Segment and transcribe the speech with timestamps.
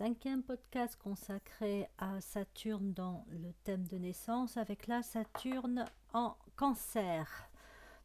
[0.00, 5.84] cinquième podcast consacré à Saturne dans le thème de naissance avec la Saturne
[6.14, 7.50] en cancer.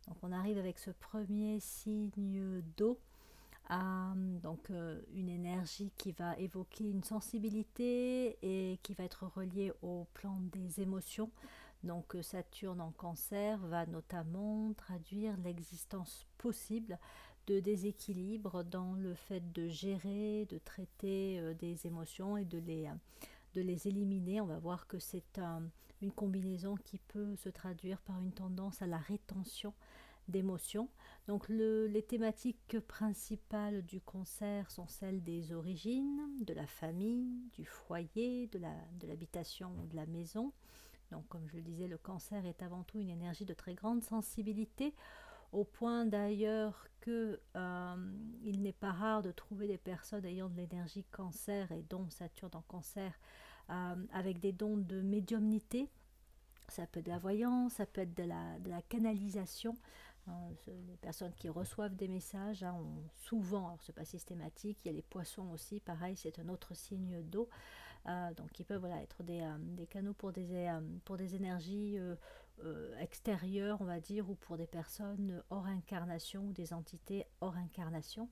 [0.05, 2.99] Donc on arrive avec ce premier signe d'eau.
[4.43, 10.05] donc euh, une énergie qui va évoquer une sensibilité et qui va être reliée au
[10.15, 11.31] plan des émotions.
[11.85, 16.99] Donc euh, Saturne en cancer va notamment traduire l'existence possible
[17.48, 22.89] de déséquilibre dans le fait de gérer, de traiter euh, des émotions et de les,
[23.53, 24.41] de les éliminer.
[24.41, 25.39] On va voir que c'est
[26.01, 29.73] une combinaison qui peut se traduire par une tendance à la rétention
[30.27, 30.89] d'émotions.
[31.27, 38.48] Donc les thématiques principales du concert sont celles des origines, de la famille, du foyer,
[38.48, 40.51] de l'habitation ou de la maison.
[41.12, 44.03] Donc comme je le disais, le cancer est avant tout une énergie de très grande
[44.03, 44.93] sensibilité
[45.55, 47.95] au point d'ailleurs que euh,
[48.43, 52.51] il n'est pas rare de trouver des personnes ayant de l'énergie cancer et dont Saturne
[52.55, 53.13] en cancer
[53.69, 55.87] euh, avec des dons de médiumnité.
[56.67, 59.77] Ça peut être de la voyance, ça peut être de la, canalisation.
[60.27, 60.34] Hein,
[60.67, 64.90] les personnes qui reçoivent des messages hein, ont souvent, alors c'est pas systématique, il y
[64.90, 67.47] a les poissons aussi, pareil, c'est un autre signe d'eau.
[68.08, 70.72] Euh, donc ils peuvent voilà, être des, des canaux pour des,
[71.06, 71.98] pour des énergies
[72.64, 77.58] euh, extérieures, on va dire, ou pour des personnes hors incarnation ou des entités hors
[77.58, 78.30] incarnation.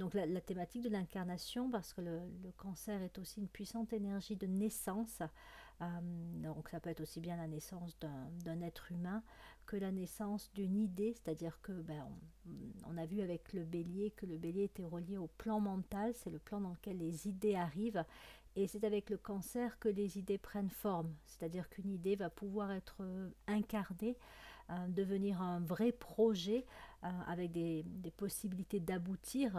[0.00, 2.20] Donc la, thématique de l'incarnation, parce que le,
[2.56, 5.22] cancer est aussi une puissante énergie de naissance,
[5.80, 5.86] euh,
[6.42, 7.96] donc ça peut être aussi bien la naissance
[8.44, 9.22] d'un être humain
[9.66, 12.04] que la naissance d'une idée, c'est-à-dire que ben,
[12.86, 16.30] on, a vu avec le bélier que le bélier était relié au plan mental, c'est
[16.30, 18.04] le plan dans lequel les idées arrivent,
[18.56, 22.70] et c'est avec le cancer que les idées prennent forme, c'est-à-dire qu'une idée va pouvoir
[22.70, 24.16] être euh, incarnée,
[24.70, 26.64] euh, devenir un vrai projet
[27.02, 27.84] euh, avec des,
[28.16, 29.56] possibilités d'aboutir.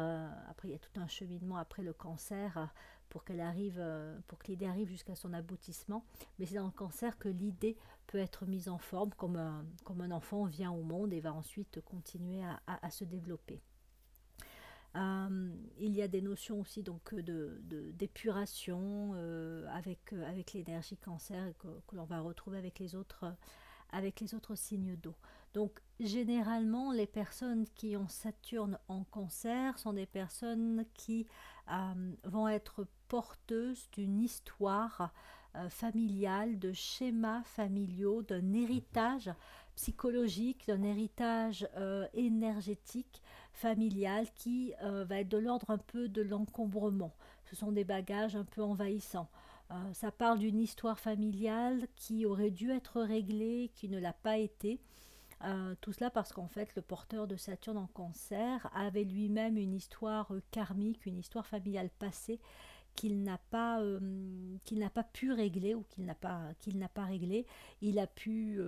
[0.49, 2.69] après, il y a tout un cheminement après le cancer
[3.09, 3.83] pour qu'elle arrive,
[4.27, 6.05] pour que l'idée arrive jusqu'à son aboutissement.
[6.39, 10.02] Mais c'est dans le cancer que l'idée peut être mise en forme, comme un, comme
[10.02, 13.61] un enfant vient au monde et va ensuite continuer à se développer.
[14.95, 17.60] Euh, il y a des notions aussi donc de,
[17.94, 23.36] d'épuration euh, avec, euh, avec l'énergie cancer que, l'on va retrouver avec les autres
[23.92, 25.16] avec les autres signes d'eau.
[25.54, 31.27] Donc généralement les personnes qui ont Saturne en cancer sont des personnes qui
[32.23, 35.14] vont être porteuses d'une histoire
[35.70, 39.32] familiale, de schémas familiaux, d'un héritage
[39.76, 41.67] psychologique, d'un héritage
[42.14, 43.21] énergétique
[43.55, 47.15] familiale qui euh, va être de l'ordre un peu de l'encombrement.
[47.45, 49.30] Ce sont des bagages un peu envahissants.
[49.71, 54.38] Euh, ça parle d'une histoire familiale qui aurait dû être réglée, qui ne l'a pas
[54.38, 54.80] été.
[55.44, 59.73] Euh, tout cela parce qu'en fait, le porteur de Saturne en cancer avait lui-même une
[59.73, 62.39] histoire karmique, une histoire familiale passée
[62.95, 63.82] qu'il n'a pas,
[64.64, 67.45] qu'il n'a pas pu régler ou qu'il n'a pas, qu'il n'a pas réglé.
[67.82, 68.60] Il a pu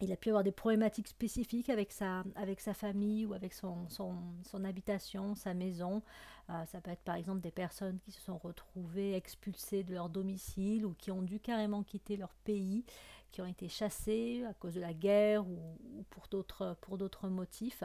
[0.00, 3.88] il a pu avoir des problématiques spécifiques avec sa, avec sa famille ou avec son,
[3.88, 6.02] son, habitation, sa maison.
[6.50, 10.08] Euh, ça peut être par exemple des personnes qui se sont retrouvées expulsées de leur
[10.08, 12.84] domicile ou qui ont dû carrément quitter leur pays,
[13.30, 15.58] qui ont été chassées à cause de la guerre ou,
[16.30, 17.84] d'autres pour d'autres motifs.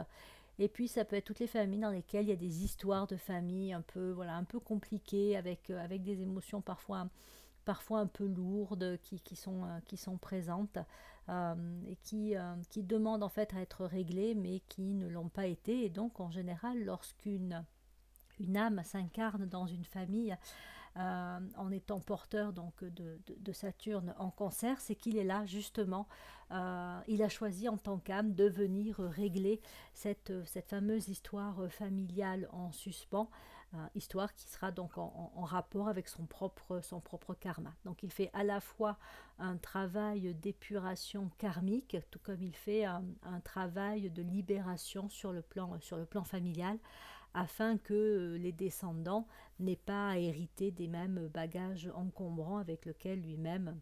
[0.60, 3.06] Et puis ça peut être toutes les familles dans lesquelles il y a des histoires
[3.06, 7.08] de famille un peu voilà un peu compliquées avec, euh, des émotions parfois
[7.92, 10.78] un peu lourdes qui, euh, sont présentes.
[11.28, 11.54] Euh,
[11.86, 12.34] et qui,
[12.70, 15.84] qui demandent en fait à être réglées mais qui ne l'ont pas été.
[15.84, 17.64] Et donc en général, lorsqu'une
[18.38, 20.36] une âme s'incarne dans une famille
[20.96, 26.08] euh, en étant porteur donc de, de, Saturne en cancer, c'est qu'il est là justement,
[27.06, 29.60] il a choisi en tant qu'âme de venir régler
[29.94, 33.30] cette, cette fameuse histoire familiale en suspens
[33.94, 37.72] histoire qui sera donc en, rapport avec son propre, karma.
[37.84, 38.98] Donc il fait à la fois
[39.38, 43.04] un travail d'épuration karmique, tout comme il fait un,
[43.44, 46.78] travail de libération sur le plan familial,
[47.34, 49.26] afin que les descendants
[49.58, 53.80] n'aient pas à hériter des mêmes bagages encombrants avec lesquels lui-même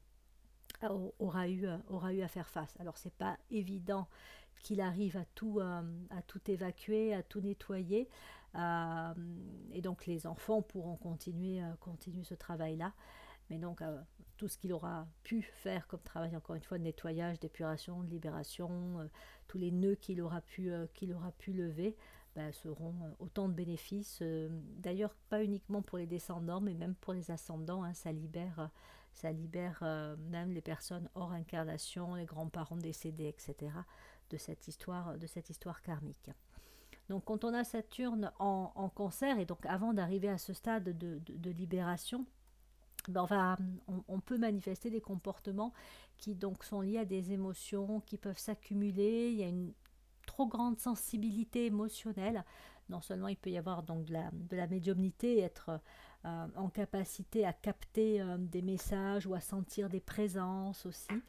[1.19, 2.75] aura eu, aura eu à faire face.
[2.79, 4.09] Alors c'est pas évident
[4.63, 8.09] qu'il arrive à tout, euh, à tout évacuer, à tout nettoyer,
[8.55, 9.15] euh,
[9.73, 12.93] et donc les enfants pourront continuer, euh, continuer ce travail-là.
[13.51, 14.01] Mais donc euh,
[14.37, 18.11] tout ce qu'il aura pu faire comme travail, encore une fois, de nettoyage, d'épuration, de
[18.11, 19.09] libération,
[19.47, 21.97] tous les nœuds qu'il aura, pu, qu'il aura pu lever,
[22.35, 24.23] ben, seront autant de bénéfices.
[24.77, 27.83] D'ailleurs, pas uniquement pour les descendants, mais même pour les ascendants.
[27.83, 28.71] Hein, ça libère,
[29.15, 29.83] ça libère
[30.31, 33.73] même les personnes hors incarnation, les grands-parents décédés, etc.,
[34.31, 36.31] de cette histoire, de cette histoire karmique.
[37.09, 41.51] Donc quand on a Saturne en, cancer, et donc avant d'arriver à ce stade de,
[41.51, 42.27] libération,
[43.09, 43.27] ben,
[43.87, 45.73] on, on, peut manifester des comportements
[46.19, 49.31] qui donc sont liés à des émotions qui peuvent s'accumuler.
[49.31, 49.73] Il y a une
[50.29, 52.45] trop grande sensibilité émotionnelle.
[52.91, 55.81] Non seulement il peut y avoir donc de la, de la médiumnité, être
[56.25, 61.23] euh, en capacité à capter euh, des messages ou à sentir des présences aussi.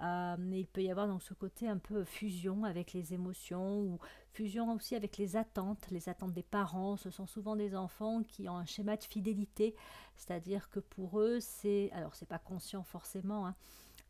[0.00, 3.80] Euh, mais il peut y avoir donc ce côté un peu fusion avec les émotions
[3.80, 3.98] ou
[4.32, 6.96] fusion aussi avec les attentes, les attentes des parents.
[6.96, 9.74] Ce sont souvent des enfants qui ont un schéma de fidélité,
[10.16, 13.54] c'est-à-dire que pour eux, c'est alors c'est pas conscient forcément, hein,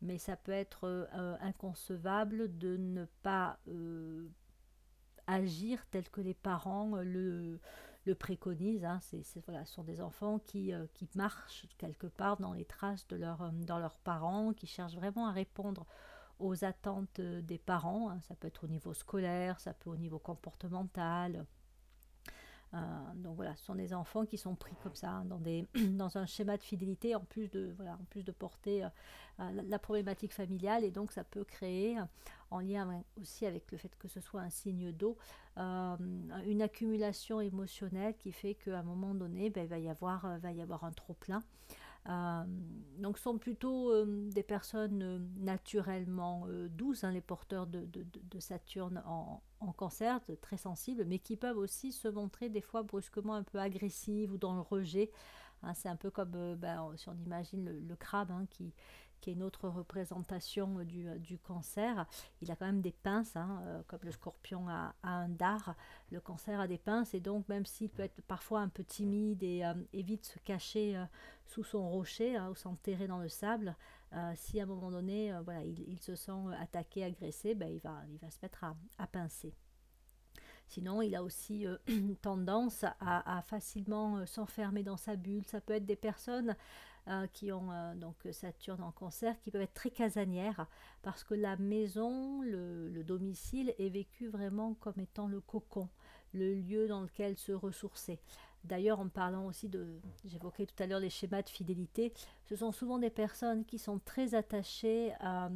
[0.01, 1.09] mais ça peut être
[1.41, 3.59] inconcevable de ne pas
[5.27, 7.59] agir tel que les parents le
[8.07, 8.83] le préconise.
[8.83, 13.07] Hein, c'est, ce sont des enfants qui, euh, qui marchent quelque part dans les traces
[13.07, 15.85] de, euh, dans leurs parents, qui cherchent vraiment à répondre
[16.39, 18.09] aux attentes euh, des parents.
[18.09, 18.19] Hein.
[18.21, 21.45] ça peut être au niveau scolaire, ça peut être au niveau comportemental.
[22.73, 22.77] Euh,
[23.15, 26.25] donc voilà, ce sont des enfants qui sont pris comme ça dans, des, dans un
[26.25, 30.83] schéma de fidélité en plus de, voilà, en plus de porter euh, la, problématique familiale
[30.83, 31.97] et donc ça peut créer,
[32.51, 35.17] en lien aussi avec le fait que ce soit un signe d'eau,
[35.57, 35.95] euh,
[36.45, 40.51] une accumulation émotionnelle qui fait qu'à un moment donné, ben, il va y avoir, va
[40.51, 41.43] y avoir un trop plein.
[42.09, 42.43] Euh,
[42.99, 47.85] donc sont plutôt euh, des personnes euh, naturellement douces, hein, les porteurs de,
[48.39, 49.41] Saturne en,
[49.73, 54.31] cancer, très sensibles, mais qui peuvent aussi se montrer des fois brusquement un peu agressives
[54.31, 55.11] ou dans le rejet.
[55.63, 55.73] Hein.
[55.73, 58.73] c'est un peu comme ben, si on imagine le, crabe hein, qui,
[59.21, 62.05] qui est une autre représentation du, euh, du, cancer.
[62.41, 65.75] Il a quand même des pinces, hein, euh, comme le scorpion a, un dard,
[66.11, 69.43] le cancer a des pinces, et donc même s'il peut être parfois un peu timide
[69.43, 71.01] et euh, évite se cacher
[71.45, 73.75] sous son rocher ou s'enterrer dans le sable,
[74.35, 78.17] si à un moment donné voilà, il, se sent attaqué, agressé, ben, il, va, il
[78.19, 79.53] va se mettre à, à pincer.
[80.67, 81.65] Sinon, il a aussi
[82.21, 85.43] tendance à, facilement s'enfermer dans sa bulle.
[85.47, 86.55] Ça peut être des personnes
[87.09, 90.67] euh, qui ont euh, donc Saturne en cancer, qui peuvent être très casanières,
[91.03, 95.87] parce que la maison, le, domicile est vécu vraiment comme étant le cocon,
[96.33, 98.19] le lieu dans lequel se ressourcer.
[98.63, 102.13] D'ailleurs, en parlant aussi de, j'évoquais tout à l'heure les schémas de fidélité,
[102.45, 105.49] ce sont souvent des personnes qui sont très attachées à,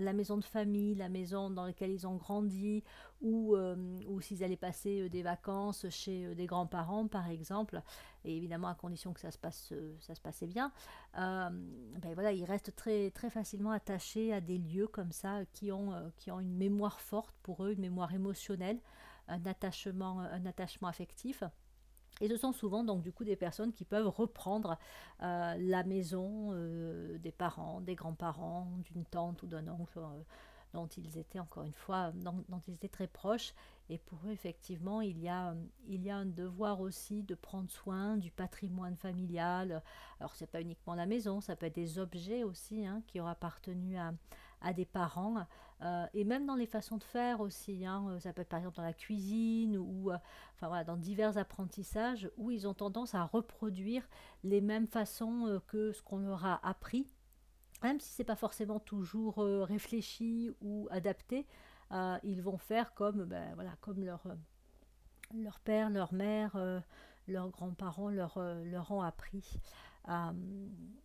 [0.00, 2.84] la maison de famille, la maison dans laquelle ils ont grandi,
[3.20, 3.76] ou, euh,
[4.20, 7.82] s'ils allaient passer euh, des vacances chez euh, des grands-parents, par exemple,
[8.24, 10.72] et évidemment à condition que ça se, passe, ça se passait bien,
[11.14, 15.92] ben voilà, ils restent très, très facilement attachés à des lieux comme ça qui ont,
[16.16, 18.78] qui ont une mémoire forte pour eux, une mémoire émotionnelle,
[19.28, 21.42] un attachement, un attachement affectif.
[22.20, 24.78] Et ce sont souvent donc du coup des personnes qui peuvent reprendre
[25.22, 30.22] euh, la maison euh, des parents, des grands-parents, d'une tante ou d'un oncle euh,
[30.72, 33.54] dont ils étaient encore une fois, dont, ils étaient très proches.
[33.90, 35.54] Et pour eux effectivement il y, a,
[35.88, 39.82] il y a un devoir aussi de prendre soin du patrimoine familial.
[40.18, 43.26] Alors c'est pas uniquement la maison, ça peut être des objets aussi hein, qui ont
[43.26, 44.12] appartenu à,
[44.72, 45.46] des parents
[45.82, 47.84] euh, et même dans les façons de faire aussi.
[47.84, 50.16] Hein, euh, ça peut être par exemple dans la cuisine ou euh,
[50.54, 54.08] enfin, voilà, dans divers apprentissages où ils ont tendance à reproduire
[54.42, 57.06] les mêmes façons que ce qu'on leur a appris,
[57.82, 61.46] même si c'est pas forcément toujours réfléchi ou adapté.
[62.22, 64.22] ils vont faire comme, ben, voilà, comme leur,
[65.34, 66.56] leur père, leur mère,
[67.28, 69.60] leurs grands-parents leur, leur ont appris.
[70.08, 70.32] Euh,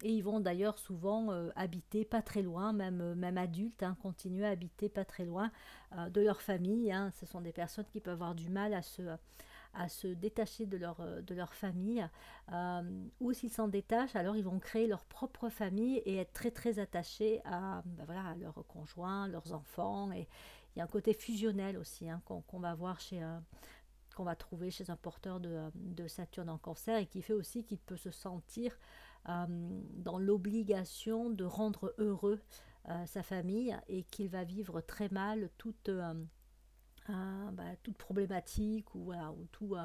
[0.04, 3.96] et ils vont d'ailleurs souvent euh, habiter pas très loin, même, euh, même adultes, hein,
[4.02, 5.52] continuer à habiter pas très loin
[6.10, 6.90] de leur famille.
[6.92, 7.12] Hein.
[7.20, 9.02] Ce sont des personnes qui peuvent avoir du mal à se,
[9.74, 12.08] à se détacher de leur, de leur famille.
[13.20, 16.80] ou s'ils s'en détachent, alors ils vont créer leur propre famille et être très très
[16.80, 20.14] attachés à, ben voilà, leurs conjoints, leurs enfants.
[20.14, 20.30] Et
[20.74, 23.22] il y a un côté fusionnel aussi hein, qu'on va voir chez
[24.16, 27.78] qu'on va trouver chez un porteur de, Saturne en cancer et qui fait aussi qu'il
[27.80, 28.78] peut se sentir
[29.30, 29.46] euh,
[29.98, 32.40] dans l'obligation de rendre heureux
[32.90, 36.14] euh, sa famille et qu'il va vivre très mal toute, euh,
[37.08, 39.76] bah, toute problématique ou, ou tout,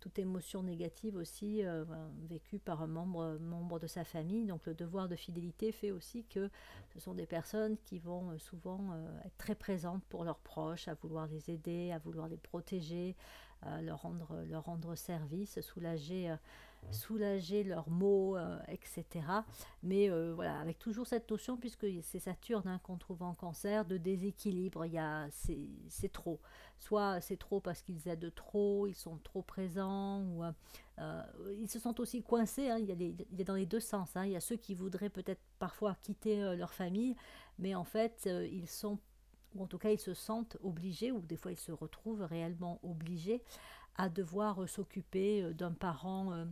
[0.00, 1.62] toute émotion négative aussi
[2.28, 4.46] vécue par un membre, membre de sa famille.
[4.46, 6.50] Donc le devoir de fidélité fait aussi que
[6.92, 11.26] ce sont des personnes qui vont souvent être très présentes pour leurs proches, à vouloir
[11.26, 13.16] les aider, à vouloir les protéger,
[13.82, 16.34] leur, rendre, leur rendre service, soulager
[16.90, 19.04] soulager leurs maux, euh, etc.
[19.82, 23.84] Mais euh, voilà, avec toujours cette notion, puisque c'est Saturne hein, qu'on trouve en cancer,
[23.84, 26.40] de déséquilibre, il y a, c'est, trop.
[26.78, 30.44] Soit c'est trop parce qu'ils aident trop, ils sont trop présents, ou
[30.98, 31.22] euh,
[31.58, 32.78] ils se sentent aussi coincés, hein.
[32.78, 34.16] il, y a il, y a dans les deux sens.
[34.16, 34.26] Hein.
[34.26, 37.16] Il y a ceux qui voudraient peut-être parfois quitter leur famille,
[37.58, 38.98] mais en fait, ils sont
[39.54, 42.80] ou en tout cas ils se sentent obligés, ou des fois ils se retrouvent réellement
[42.82, 43.40] obligés
[43.96, 46.44] à devoir s'occuper d'un parent,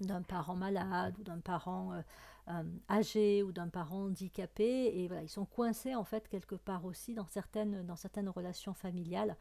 [0.00, 1.92] d'un parent malade ou d'un parent
[2.88, 4.92] âgé ou d'un parent handicapé.
[4.94, 8.74] Et voilà, ils sont coincés en fait quelque part aussi dans certaines, dans certaines relations
[8.74, 9.36] familiales.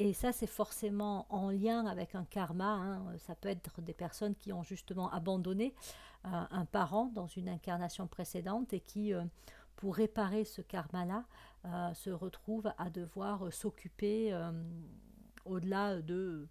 [0.00, 2.74] Et ça, c'est forcément en lien avec un karma.
[2.74, 3.18] Hein.
[3.18, 5.74] Ça peut être des personnes qui ont justement abandonné
[6.24, 9.24] euh, un parent dans une incarnation précédente et qui, euh,
[9.74, 11.24] pour réparer ce karma-là,
[11.64, 14.36] euh, se retrouvent à devoir s'occuper
[15.44, 16.46] au-delà de...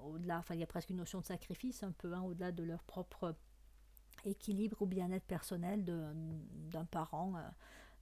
[0.00, 2.62] au-delà, enfin, il y a presque une notion de sacrifice un peu, hein, au-delà de
[2.62, 3.34] leur propre
[4.24, 7.34] équilibre ou bien-être personnel d'un parent,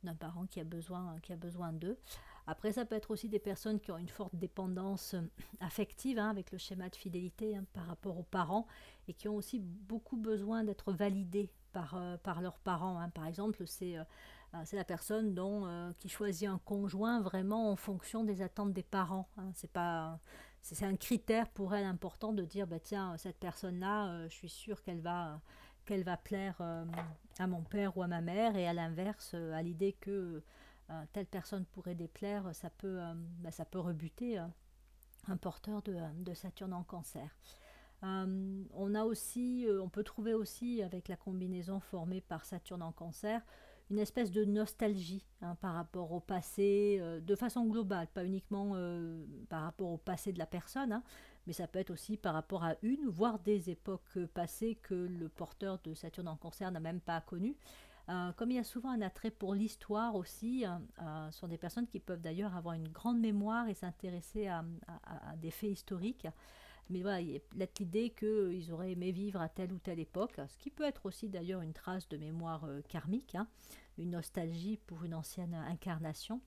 [0.03, 1.99] d'un parent qui a besoin, besoin d'eux.
[2.47, 5.21] Après, ça peut être aussi des personnes qui ont une forte dépendance euh,
[5.61, 8.67] affective hein, avec le schéma de fidélité hein, par rapport aux parents
[9.07, 13.09] et qui ont aussi beaucoup besoin d'être validés par, euh, par leurs parents.
[13.15, 14.05] Par exemple, c'est euh,
[14.65, 19.29] c'est la personne dont, qui choisit un conjoint vraiment en fonction des attentes des parents.
[19.55, 20.19] C'est pas
[20.63, 24.49] c'est un critère pour elle important de dire bah tiens cette personne là je suis
[24.49, 25.41] sûre qu'elle va
[25.87, 26.61] qu'elle va plaire
[27.39, 30.43] à mon père ou à ma mère et à l'inverse à l'idée que
[30.91, 34.47] euh, telle personne pourrait déplaire, ça peut, euh, bah, ça peut rebuter euh,
[35.29, 37.37] un porteur de, Saturne en cancer.
[38.03, 43.41] on peut trouver aussi avec la combinaison formée par Saturne en cancer
[43.91, 48.77] une espèce de nostalgie hein, par rapport au passé, de façon globale, pas uniquement
[49.49, 51.03] par rapport au passé de la personne, hein,
[51.47, 55.29] mais ça peut être aussi par rapport à une, voire des époques passées que le
[55.29, 57.57] porteur de Saturne en cancer n'a même pas connues
[58.11, 60.71] euh, comme il y a souvent un attrait pour l'histoire aussi, euh,
[61.01, 64.65] euh, sont des personnes qui peuvent d'ailleurs avoir une grande mémoire et s'intéresser à,
[65.37, 66.27] des faits historiques.
[66.89, 70.41] Mais voilà, il y a l'idée qu'ils auraient aimé vivre à telle ou telle époque,
[70.49, 73.47] ce qui peut être aussi d'ailleurs une trace de mémoire karmique, hein,
[73.99, 76.41] une nostalgie pour une ancienne incarnation.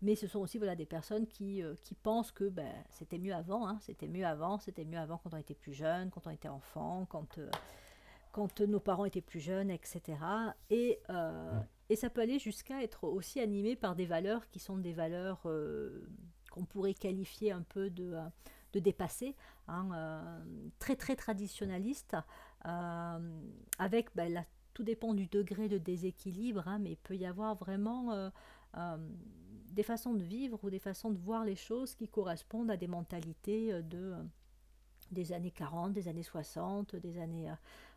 [0.00, 3.68] Mais ce sont aussi voilà, des personnes qui, qui pensent que ben, c'était mieux avant,
[3.68, 6.48] hein, c'était mieux avant, c'était mieux avant quand on était plus jeune, quand on était
[6.48, 7.38] enfant, quand
[8.32, 10.18] quand nos parents étaient plus jeunes, etc.
[10.70, 14.78] Et, euh, et ça peut aller jusqu'à être aussi animé par des valeurs qui sont
[14.78, 16.08] des valeurs euh,
[16.50, 18.22] qu'on pourrait qualifier un peu de, euh,
[18.72, 19.36] de dépassées,
[19.68, 20.42] hein,
[20.78, 22.16] très très traditionnalistes,
[23.78, 28.30] avec, ben, tout dépend du degré de déséquilibre, hein, mais il peut y avoir vraiment
[29.70, 32.88] des façons de vivre ou des façons de voir les choses qui correspondent à des
[32.88, 34.14] mentalités de
[35.10, 37.52] des années 40, des années 60, des années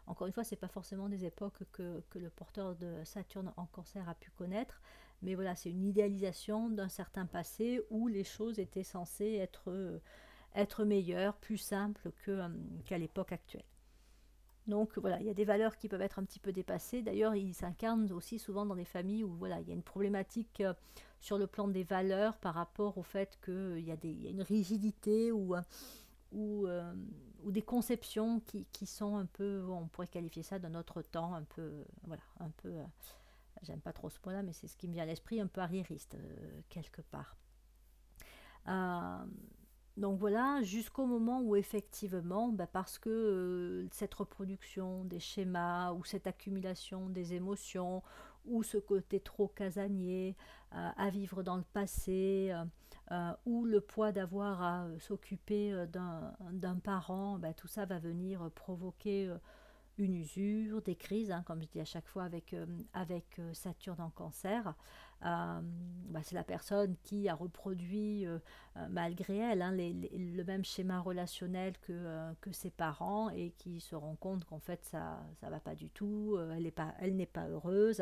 [0.07, 3.65] encore une fois, ce n'est pas forcément des époques que, le porteur de Saturne en
[3.65, 4.81] cancer a pu connaître,
[5.21, 9.99] mais voilà, c'est une idéalisation d'un certain passé où les choses étaient censées être, euh,
[10.55, 12.49] être meilleures, plus simples euh,
[12.85, 13.65] qu'à l'époque actuelle.
[14.67, 17.03] Donc voilà, il y a des valeurs qui peuvent être un petit peu dépassées.
[17.03, 20.61] D'ailleurs, ils s'incarnent aussi souvent dans des familles où voilà, il y a une problématique
[20.61, 20.73] euh,
[21.19, 24.41] sur le plan des valeurs par rapport au fait qu'il y, a y a une
[24.41, 25.55] rigidité ou,
[26.31, 26.67] ou
[27.45, 31.35] ou des conceptions qui, qui, sont un peu, on pourrait qualifier ça d'un autre temps,
[31.35, 32.83] un peu, voilà, un peu, euh,
[33.61, 35.61] j'aime pas trop ce mot-là, mais c'est ce qui me vient à l'esprit, un peu
[35.61, 37.37] arriériste, euh, quelque part.
[39.97, 46.03] Euh, donc voilà, jusqu'au moment où effectivement, bah, parce que cette reproduction des schémas ou
[46.03, 48.03] cette accumulation des émotions
[48.45, 50.35] ou ce côté trop casanier
[50.71, 52.53] à vivre dans le passé,
[53.11, 57.99] euh, ou le poids d'avoir à euh, s'occuper euh, d'un parent, ben, tout ça va
[57.99, 59.31] venir provoquer
[59.97, 62.55] une usure, des crises, hein, comme je dis à chaque fois avec,
[62.93, 64.75] avec Saturne en cancer.
[65.21, 68.27] Ben, c'est la personne qui a reproduit,
[68.89, 74.45] malgré elle, hein, le même schéma relationnel que, ses parents et qui se rend compte
[74.45, 76.37] qu'en fait ça ne va pas du tout,
[76.99, 78.01] elle n'est pas heureuse.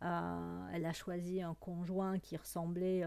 [0.00, 3.06] elle a choisi un conjoint qui ressemblait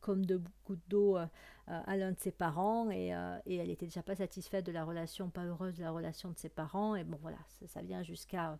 [0.00, 1.26] comme de gouttes d'eau euh,
[1.68, 4.72] euh, à l'un de ses parents et, euh, et, elle était déjà pas satisfaite de
[4.72, 8.02] la relation, pas heureuse de la relation de ses parents et bon voilà, ça, vient
[8.02, 8.58] jusqu'à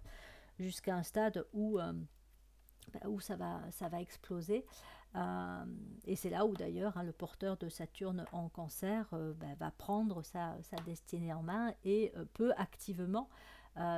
[0.59, 4.65] jusqu'à un stade où, bah, où ça, va, ça va exploser.
[6.07, 10.23] et c'est là où d'ailleurs hein, le porteur de Saturne en cancer bah, va prendre
[10.23, 13.29] sa, sa, destinée en main et peut activement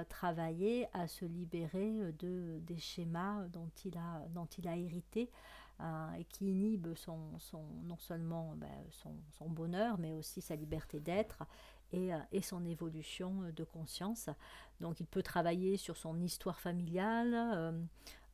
[0.08, 5.30] travailler à se libérer de, des schémas dont il a, dont il a hérité
[5.80, 10.98] euh, et qui inhibe son, son non seulement ben, son, bonheur, mais aussi sa liberté
[10.98, 11.44] d'être
[11.92, 14.28] et, euh, et, son évolution de conscience.
[14.80, 17.32] Donc il peut travailler sur son histoire familiale,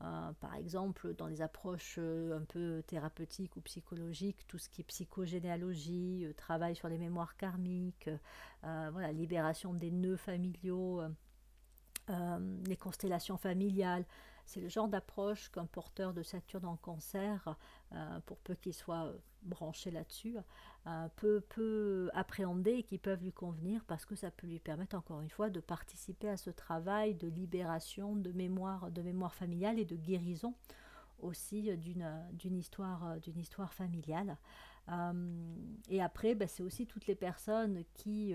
[0.00, 4.84] euh, par exemple dans les approches un peu thérapeutiques ou psychologiques, tout ce qui est
[4.84, 8.08] psychogénéalogie, travail sur les mémoires karmiques,
[8.62, 11.02] voilà, libération des nœuds familiaux,
[12.08, 14.06] les constellations familiales,
[14.44, 17.56] c'est le genre d'approche qu'un porteur de Saturne en cancer,
[18.26, 20.36] pour peu qu'il soit branché là-dessus,
[21.16, 25.20] peut, peut appréhender et qui peuvent lui convenir parce que ça peut lui permettre encore
[25.20, 29.84] une fois de participer à ce travail de libération, de mémoire, de mémoire familiale et
[29.84, 30.54] de guérison
[31.18, 34.36] aussi d'une histoire, d'une histoire familiale.
[35.88, 38.34] et après, ben, c'est aussi toutes les personnes qui,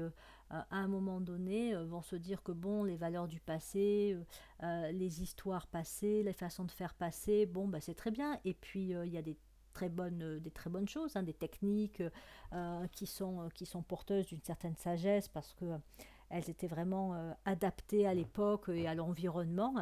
[0.49, 4.17] à un moment donné, vont se dire que bon, les valeurs du passé,
[4.61, 8.39] les histoires passées, les façons de faire passer, bon, ben, c'est très bien.
[8.45, 9.37] Et puis, il y a des
[9.73, 12.01] très bonnes, des très bonnes choses, hein, des techniques
[12.91, 15.65] qui, sont, qui sont porteuses d'une certaine sagesse parce que
[16.29, 19.75] elles étaient vraiment euh, adaptées à l'époque et à l'environnement,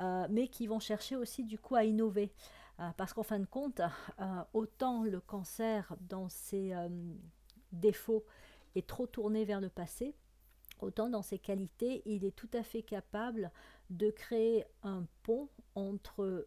[0.00, 2.32] euh, mais qui vont chercher aussi du coup à innover.
[2.78, 3.80] Euh, parce qu'en fin de compte,
[4.52, 6.74] autant le cancer dans ses
[7.72, 8.24] défauts
[8.74, 10.14] est trop tourné vers le passé,
[10.80, 13.50] autant dans ses qualités, il est tout à fait capable
[13.88, 16.46] de créer un pont entre,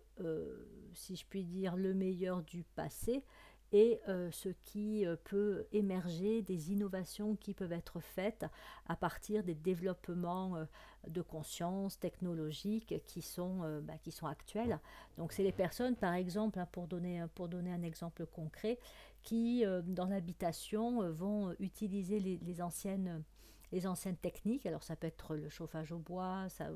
[0.93, 3.23] si je puis dire, le meilleur du passé
[3.71, 8.45] et euh, ce qui euh, peut émerger des innovations qui peuvent être faites
[8.87, 10.65] à partir des développements euh,
[11.07, 14.79] de conscience technologiques qui sont, bah, qui sont actuels.
[15.17, 18.79] Donc c'est les personnes, par exemple, hein, pour, donner, pour donner un exemple concret,
[19.23, 23.23] qui dans l'habitation vont utiliser les, anciennes,
[23.71, 24.65] les anciennes techniques.
[24.65, 26.69] Alors ça peut être le chauffage au bois, ça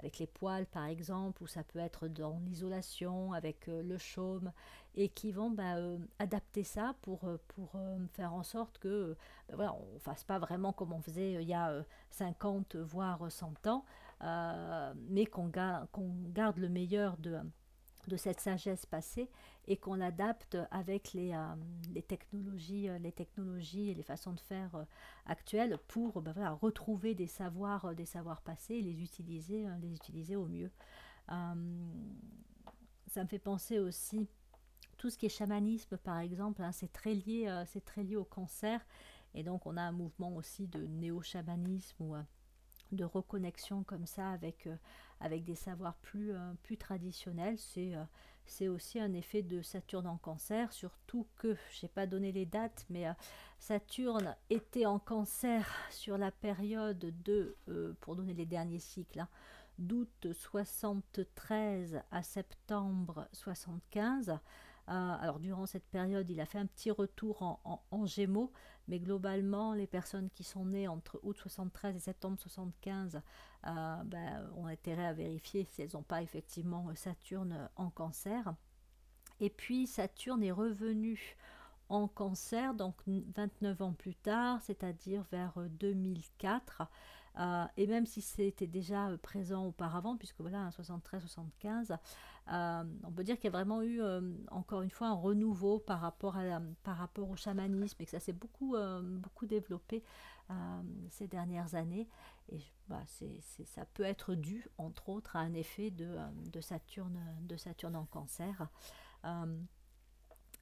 [0.00, 4.52] avec les poils par exemple, ou ça peut être dans l'isolation avec euh, le chaume,
[4.94, 7.72] et qui vont bah, euh, adapter ça pour, euh, pour
[8.12, 9.16] faire en sorte que
[9.48, 13.30] bah, voilà, on ne fasse pas vraiment comme on faisait il y a 50 voire
[13.30, 13.84] 100 ans,
[15.08, 17.38] mais qu'on garde le meilleur de
[18.08, 19.28] de cette sagesse passée
[19.66, 24.74] et qu'on l'adapte avec les, euh, technologies, euh, les technologies et les façons de faire
[24.74, 24.84] euh,
[25.26, 30.46] actuelles pour ben retrouver des savoirs, des savoirs passés et les utiliser, les utiliser au
[30.46, 30.70] mieux.
[31.28, 34.26] ça me fait penser aussi
[34.98, 38.84] tout ce qui est chamanisme par exemple, hein, c'est très lié, très lié au cancer
[39.34, 42.24] et donc on a un mouvement aussi de néo-chamanisme
[42.92, 44.76] de reconnexion comme ça avec, euh,
[45.20, 47.58] avec des savoirs plus, euh, traditionnels.
[47.58, 48.04] C'est euh,
[48.44, 52.44] c'est aussi un effet de Saturne en cancer, surtout que, je n'ai pas donné les
[52.44, 53.06] dates, mais
[53.60, 57.56] Saturne était en cancer sur la période de,
[58.00, 59.28] pour donner les derniers cycles, hein,
[59.78, 64.36] d'août 73 à septembre 75.
[64.88, 68.52] Euh, alors durant cette période, il a fait un petit retour en, Gémeaux,
[68.88, 73.20] mais globalement, les personnes qui sont nées entre août 73 et septembre 75
[73.66, 78.54] euh, ben, ont intérêt à vérifier si elles n'ont pas effectivement Saturne en cancer.
[79.40, 81.36] Et puis Saturne est revenu
[81.88, 86.82] en cancer, donc 29 ans plus tard, c'est-à-dire vers 2004.
[87.38, 91.96] Euh, et même si c'était déjà présent auparavant, puisque voilà, 73-75,
[92.50, 95.78] euh, on peut dire qu'il y a vraiment eu, euh, encore une fois, un renouveau
[95.78, 100.02] par rapport, à par rapport au chamanisme et que ça s'est beaucoup, euh, beaucoup développé
[101.08, 102.06] ces dernières années.
[102.50, 103.00] Et bah,
[103.64, 106.18] ça peut être dû, entre autres, à un effet de,
[106.52, 108.68] de Saturne, de Saturne en cancer.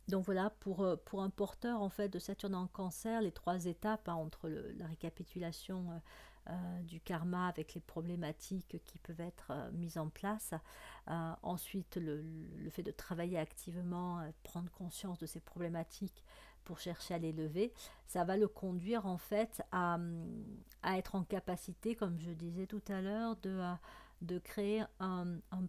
[0.07, 4.09] donc voilà, pour, pour un porteur en fait de Saturne en cancer, les trois étapes
[4.09, 6.01] hein, entre la récapitulation
[6.51, 10.53] euh, du karma avec les problématiques qui peuvent être euh, mises en place.
[11.09, 12.25] Euh, ensuite, le,
[12.71, 16.25] fait de travailler activement, prendre conscience de ces problématiques
[16.65, 17.73] pour chercher à les lever,
[18.07, 19.99] ça va le conduire en fait à,
[20.85, 25.27] être en capacité, comme je disais tout à l'heure, de créer un,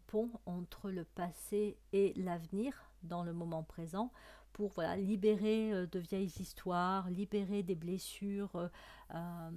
[0.08, 4.12] pont entre le passé et l'avenir dans le moment présent
[4.54, 8.68] pour voilà, libérer euh, de vieilles histoires, libérer des blessures euh,
[9.14, 9.50] euh,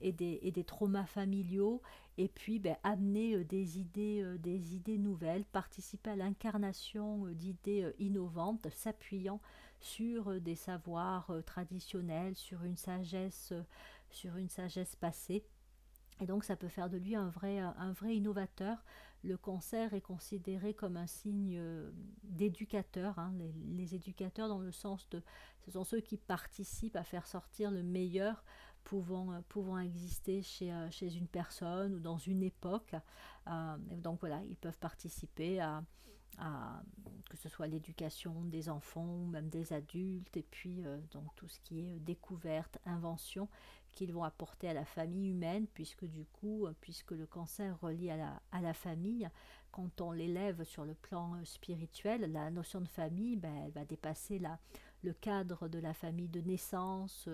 [0.00, 1.82] et, des, traumas familiaux,
[2.18, 9.40] et puis ben, amener des, idées, des idées nouvelles, participer à l'incarnation d'idées innovantes, s'appuyant
[9.80, 13.52] sur des savoirs traditionnels, sur une sagesse,
[14.08, 15.44] sur une sagesse passée.
[16.22, 18.78] Et donc ça peut faire de lui un vrai, un vrai innovateur,
[19.24, 21.90] le cancer est considéré comme un signe euh,
[22.24, 23.18] d'éducateur.
[23.18, 23.32] Hein.
[23.76, 25.22] Les, éducateurs dans le sens de...
[25.60, 28.44] Ce sont ceux qui participent à faire sortir le meilleur
[28.82, 32.94] pouvant, euh, pouvant exister chez, euh, chez une personne ou dans une époque.
[33.98, 35.84] donc voilà, ils peuvent participer à,
[36.38, 41.58] que ce soit l'éducation des enfants ou même des adultes, et puis donc tout ce
[41.60, 43.48] qui est découverte, invention,
[43.92, 48.16] qu'ils vont apporter à la famille humaine, puisque du coup, puisque le cancer relie à
[48.16, 49.28] la, à la famille,
[49.70, 53.84] quand on l'élève sur le plan euh, spirituel, la notion de famille, ben, elle va
[53.84, 54.58] dépasser la,
[55.02, 57.28] le cadre de la famille de naissance,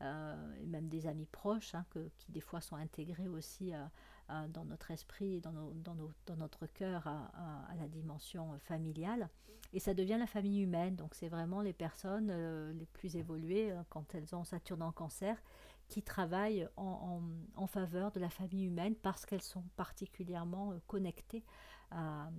[0.00, 1.84] et même des amis proches, hein,
[2.18, 3.72] qui des fois sont intégrés aussi
[4.48, 9.28] dans notre esprit dans, dans, notre cœur à, la dimension familiale.
[9.72, 12.32] Et ça devient la famille humaine, donc c'est vraiment les personnes
[12.72, 15.36] les plus évoluées quand elles ont Saturne en cancer
[15.88, 21.44] qui travaillent en, faveur de la famille humaine parce qu'elles sont particulièrement euh, connectées
[21.90, 22.30] à,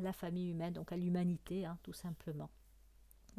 [0.00, 2.50] la famille humaine, donc à l'humanité hein, tout simplement.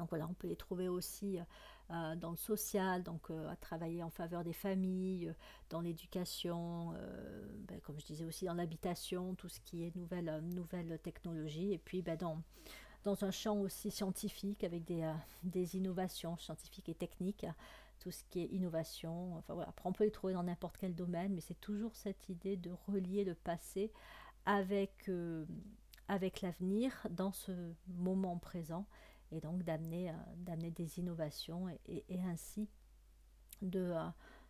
[0.02, 1.44] On peut les trouver aussi euh,
[1.92, 5.34] euh, dans le social, donc à travailler en faveur des familles,
[5.70, 6.94] dans l'éducation,
[7.68, 11.78] ben, comme je disais aussi dans l'habitation, tout ce qui est nouvelle, nouvelle technologie, et
[11.78, 17.46] puis ben, dans, un champ aussi scientifique avec des, innovations scientifiques et techniques
[18.00, 19.36] tout ce qui est innovation.
[19.38, 22.30] Enfin voilà, après on peut les trouver dans n'importe quel domaine, mais c'est toujours cette
[22.30, 23.92] idée de relier le passé
[24.48, 25.46] euh,
[26.08, 27.52] avec l'avenir dans ce
[27.88, 28.86] moment présent
[29.32, 32.70] et donc d'amener euh, d'amener des innovations et, ainsi
[33.62, 34.08] de euh,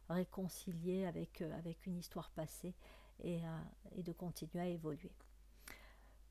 [0.10, 2.74] réconcilier avec, avec une histoire passée
[3.24, 3.42] et,
[3.96, 5.12] et de continuer à évoluer.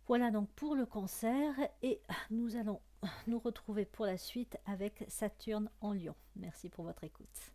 [0.06, 2.80] Voilà donc pour le cancer et nous allons
[3.26, 6.16] nous retrouver pour la suite avec Saturne en Lion.
[6.36, 7.52] Merci pour votre écoute.